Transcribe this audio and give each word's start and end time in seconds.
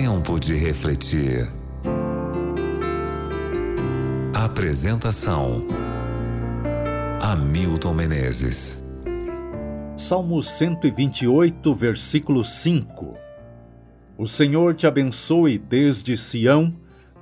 Tempo 0.00 0.38
de 0.38 0.54
refletir. 0.54 1.50
Apresentação: 4.32 5.66
Hamilton 7.20 7.94
Menezes. 7.94 8.84
Salmo 9.96 10.40
128, 10.40 11.74
versículo 11.74 12.44
5. 12.44 13.14
O 14.16 14.28
Senhor 14.28 14.76
te 14.76 14.86
abençoe 14.86 15.58
desde 15.58 16.16
Sião, 16.16 16.72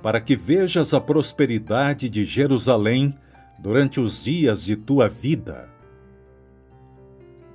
para 0.03 0.21
que 0.21 0.35
vejas 0.35 0.93
a 0.93 1.01
prosperidade 1.01 2.07
de 2.07 2.25
Jerusalém 2.25 3.17
durante 3.57 3.99
os 3.99 4.23
dias 4.23 4.63
de 4.63 4.75
tua 4.75 5.09
vida. 5.09 5.67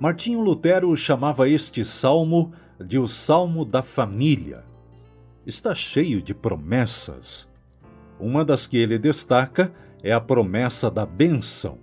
Martinho 0.01 0.41
Lutero 0.41 0.93
chamava 0.97 1.47
este 1.47 1.85
salmo 1.85 2.51
de 2.77 2.99
o 2.99 3.07
Salmo 3.07 3.63
da 3.63 3.81
Família. 3.81 4.72
Está 5.45 5.75
cheio 5.75 6.21
de 6.21 6.33
promessas. 6.33 7.49
Uma 8.17 8.45
das 8.45 8.65
que 8.65 8.77
ele 8.77 8.97
destaca 8.97 9.73
é 10.01 10.13
a 10.13 10.21
promessa 10.21 10.89
da 10.89 11.05
bênção. 11.05 11.77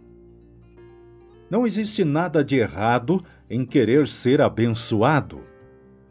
Não 1.50 1.66
existe 1.66 2.02
nada 2.02 2.42
de 2.42 2.56
errado 2.56 3.23
em 3.50 3.66
querer 3.66 4.09
ser 4.09 4.41
abençoado. 4.41 5.42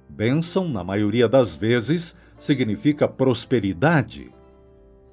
Bênção, 0.07 0.69
na 0.69 0.83
maioria 0.83 1.27
das 1.27 1.55
vezes, 1.55 2.15
significa 2.37 3.07
prosperidade. 3.07 4.31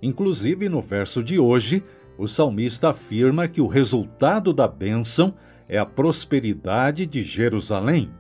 Inclusive, 0.03 0.69
no 0.69 0.83
verso 0.83 1.25
de 1.25 1.39
hoje, 1.39 1.83
o 2.19 2.27
salmista 2.27 2.91
afirma 2.91 3.49
que 3.49 3.63
o 3.63 3.67
resultado 3.67 4.53
da 4.53 4.69
bênção 4.69 5.35
é 5.67 5.79
a 5.79 5.87
prosperidade 5.87 7.07
de 7.07 7.23
Jerusalém. 7.23 8.11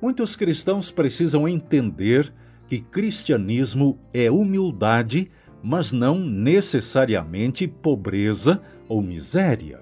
Muitos 0.00 0.36
cristãos 0.36 0.90
precisam 0.90 1.48
entender 1.48 2.32
que 2.68 2.80
cristianismo 2.80 3.98
é 4.12 4.30
humildade, 4.30 5.30
mas 5.62 5.90
não 5.90 6.18
necessariamente 6.18 7.66
pobreza 7.66 8.62
ou 8.88 9.02
miséria. 9.02 9.80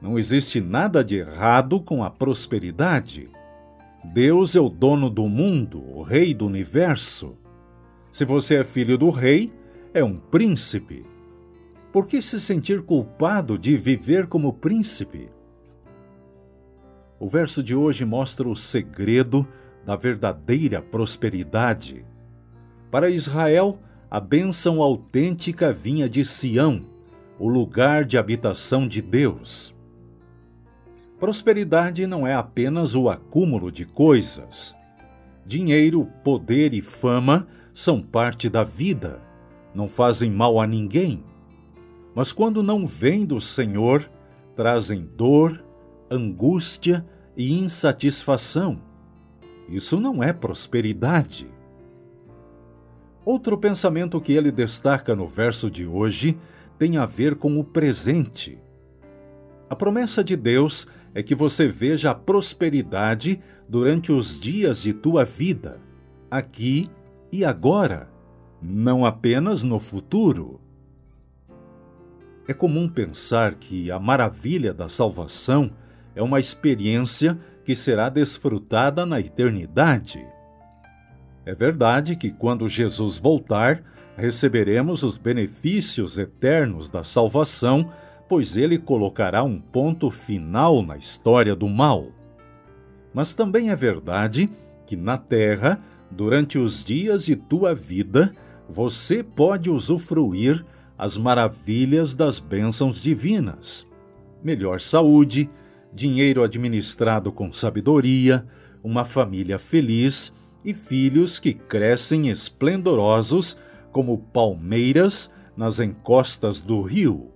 Não 0.00 0.18
existe 0.18 0.60
nada 0.60 1.02
de 1.02 1.16
errado 1.16 1.80
com 1.80 2.04
a 2.04 2.10
prosperidade. 2.10 3.28
Deus 4.04 4.54
é 4.54 4.60
o 4.60 4.68
dono 4.68 5.10
do 5.10 5.28
mundo, 5.28 5.82
o 5.82 6.02
rei 6.02 6.32
do 6.32 6.46
universo. 6.46 7.36
Se 8.12 8.24
você 8.24 8.56
é 8.56 8.64
filho 8.64 8.96
do 8.96 9.10
rei, 9.10 9.52
é 9.92 10.04
um 10.04 10.16
príncipe. 10.16 11.04
Por 11.92 12.06
que 12.06 12.22
se 12.22 12.40
sentir 12.40 12.82
culpado 12.82 13.58
de 13.58 13.76
viver 13.76 14.28
como 14.28 14.52
príncipe? 14.52 15.28
O 17.20 17.26
verso 17.26 17.62
de 17.62 17.74
hoje 17.74 18.04
mostra 18.04 18.48
o 18.48 18.54
segredo 18.54 19.46
da 19.84 19.96
verdadeira 19.96 20.80
prosperidade. 20.80 22.04
Para 22.90 23.10
Israel, 23.10 23.78
a 24.10 24.20
bênção 24.20 24.80
autêntica 24.80 25.72
vinha 25.72 26.08
de 26.08 26.24
Sião, 26.24 26.86
o 27.38 27.48
lugar 27.48 28.04
de 28.04 28.16
habitação 28.16 28.86
de 28.86 29.02
Deus. 29.02 29.74
Prosperidade 31.18 32.06
não 32.06 32.24
é 32.24 32.34
apenas 32.34 32.94
o 32.94 33.08
acúmulo 33.08 33.72
de 33.72 33.84
coisas. 33.84 34.76
Dinheiro, 35.44 36.06
poder 36.22 36.72
e 36.72 36.80
fama 36.80 37.48
são 37.74 38.00
parte 38.00 38.48
da 38.48 38.62
vida, 38.62 39.20
não 39.74 39.88
fazem 39.88 40.30
mal 40.30 40.60
a 40.60 40.66
ninguém. 40.66 41.24
Mas 42.14 42.32
quando 42.32 42.62
não 42.62 42.86
vêm 42.86 43.24
do 43.26 43.40
Senhor, 43.40 44.08
trazem 44.54 45.08
dor, 45.16 45.64
angústia 46.10 47.06
e 47.36 47.52
insatisfação. 47.58 48.80
Isso 49.68 50.00
não 50.00 50.22
é 50.22 50.32
prosperidade. 50.32 51.48
Outro 53.24 53.58
pensamento 53.58 54.20
que 54.20 54.32
ele 54.32 54.50
destaca 54.50 55.14
no 55.14 55.26
verso 55.26 55.70
de 55.70 55.86
hoje 55.86 56.38
tem 56.78 56.96
a 56.96 57.04
ver 57.04 57.34
com 57.34 57.58
o 57.58 57.64
presente. 57.64 58.58
A 59.68 59.76
promessa 59.76 60.24
de 60.24 60.34
Deus 60.34 60.86
é 61.14 61.22
que 61.22 61.34
você 61.34 61.68
veja 61.68 62.10
a 62.10 62.14
prosperidade 62.14 63.40
durante 63.68 64.10
os 64.10 64.40
dias 64.40 64.80
de 64.80 64.94
tua 64.94 65.24
vida, 65.24 65.78
aqui 66.30 66.90
e 67.30 67.44
agora, 67.44 68.08
não 68.62 69.04
apenas 69.04 69.62
no 69.62 69.78
futuro. 69.78 70.60
É 72.46 72.54
comum 72.54 72.88
pensar 72.88 73.56
que 73.56 73.90
a 73.90 73.98
maravilha 73.98 74.72
da 74.72 74.88
salvação 74.88 75.70
é 76.18 76.22
uma 76.22 76.40
experiência 76.40 77.38
que 77.64 77.76
será 77.76 78.08
desfrutada 78.08 79.06
na 79.06 79.20
eternidade. 79.20 80.26
É 81.46 81.54
verdade 81.54 82.16
que 82.16 82.28
quando 82.28 82.68
Jesus 82.68 83.20
voltar, 83.20 83.84
receberemos 84.16 85.04
os 85.04 85.16
benefícios 85.16 86.18
eternos 86.18 86.90
da 86.90 87.04
salvação, 87.04 87.88
pois 88.28 88.56
ele 88.56 88.78
colocará 88.78 89.44
um 89.44 89.60
ponto 89.60 90.10
final 90.10 90.82
na 90.82 90.96
história 90.96 91.54
do 91.54 91.68
mal. 91.68 92.08
Mas 93.14 93.32
também 93.32 93.70
é 93.70 93.76
verdade 93.76 94.50
que 94.88 94.96
na 94.96 95.18
terra, 95.18 95.80
durante 96.10 96.58
os 96.58 96.84
dias 96.84 97.24
de 97.24 97.36
tua 97.36 97.76
vida, 97.76 98.32
você 98.68 99.22
pode 99.22 99.70
usufruir 99.70 100.66
as 100.98 101.16
maravilhas 101.16 102.12
das 102.12 102.40
bênçãos 102.40 103.00
divinas. 103.00 103.86
Melhor 104.42 104.80
saúde, 104.80 105.48
dinheiro 105.92 106.42
administrado 106.42 107.32
com 107.32 107.52
sabedoria, 107.52 108.46
uma 108.82 109.04
família 109.04 109.58
feliz 109.58 110.32
e 110.64 110.74
filhos 110.74 111.38
que 111.38 111.52
crescem 111.52 112.28
esplendorosos 112.28 113.56
como 113.92 114.18
palmeiras 114.18 115.30
nas 115.56 115.80
encostas 115.80 116.60
do 116.60 116.82
rio. 116.82 117.32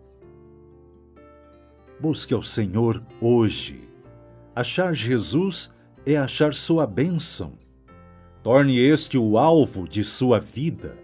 Busque 2.01 2.35
ao 2.35 2.43
Senhor 2.43 3.03
hoje. 3.21 3.89
Achar 4.55 4.95
Jesus 4.95 5.71
é 6.05 6.17
achar 6.17 6.53
sua 6.53 6.87
bênção. 6.87 7.53
Torne 8.43 8.79
este 8.79 9.17
o 9.17 9.39
alvo 9.39 9.89
de 9.89 10.03
sua 10.03 10.41
vida, 10.41 10.99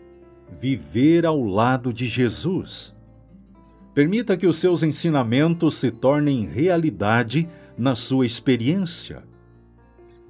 viver 0.51 1.25
ao 1.25 1.41
lado 1.41 1.93
de 1.93 2.07
Jesus. 2.07 2.95
Permita 3.95 4.37
que 4.37 4.47
os 4.47 4.57
seus 4.57 4.83
ensinamentos 4.83 5.77
se 5.77 5.91
tornem 5.91 6.47
realidade 6.47 7.49
na 7.77 7.95
sua 7.95 8.27
experiência. 8.27 9.23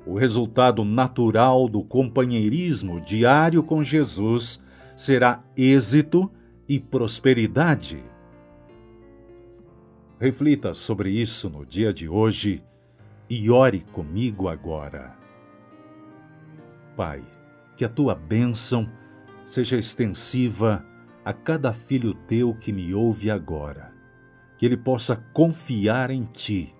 O 0.06 0.14
resultado 0.14 0.84
natural 0.84 1.68
do 1.68 1.82
companheirismo 1.82 3.00
diário 3.00 3.62
com 3.62 3.82
Jesus 3.82 4.60
será 4.96 5.44
êxito 5.56 6.30
e 6.68 6.78
prosperidade. 6.78 8.02
Reflita 10.18 10.74
sobre 10.74 11.10
isso 11.10 11.48
no 11.48 11.64
dia 11.64 11.92
de 11.92 12.08
hoje 12.08 12.62
e 13.30 13.50
ore 13.50 13.84
comigo 13.92 14.48
agora. 14.48 15.16
Pai, 16.96 17.22
que 17.76 17.84
a 17.84 17.88
tua 17.88 18.14
bênção 18.14 18.90
seja 19.44 19.76
extensiva 19.76 20.84
a 21.28 21.32
cada 21.34 21.74
filho 21.74 22.14
teu 22.14 22.54
que 22.54 22.72
me 22.72 22.94
ouve 22.94 23.30
agora, 23.30 23.92
que 24.56 24.64
ele 24.64 24.78
possa 24.78 25.14
confiar 25.14 26.10
em 26.10 26.24
ti, 26.24 26.74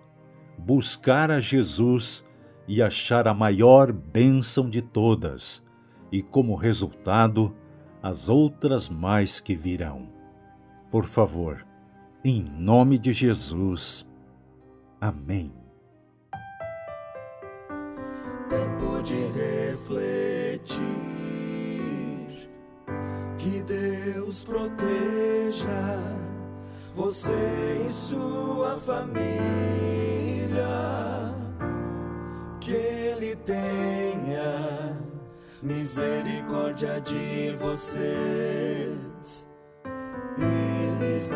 buscar 0.57 1.31
a 1.31 1.39
Jesus 1.39 2.25
e 2.67 2.83
achar 2.83 3.29
a 3.29 3.35
maior 3.35 3.93
bênção 3.93 4.71
de 4.71 4.81
todas, 4.81 5.63
e 6.11 6.23
como 6.23 6.55
resultado, 6.55 7.55
as 8.03 8.31
outras 8.31 8.89
mais 8.89 9.39
que 9.39 9.55
virão. 9.55 10.09
Por 10.91 11.05
favor, 11.05 11.67
em 12.25 12.43
nome 12.43 12.97
de 12.97 13.13
Jesus. 13.13 14.09
Amém. 14.99 15.53
Tempo 18.49 19.03
de 19.03 19.15
refletir 19.39 21.08
que 23.49 23.63
Deus 23.63 24.45
proteja 24.45 25.99
você 26.95 27.87
e 27.87 27.91
sua 27.91 28.77
família. 28.79 29.29
Que 32.61 32.73
Ele 32.73 33.35
tenha 33.37 34.97
misericórdia 35.63 37.01
de 37.01 37.57
vocês. 37.59 39.49
Eles 40.37 41.31